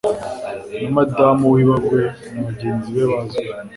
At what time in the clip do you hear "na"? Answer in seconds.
0.81-0.89